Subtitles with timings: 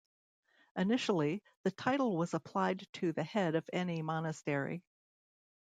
[0.75, 4.81] Initially the title was applied to the head of any monastery.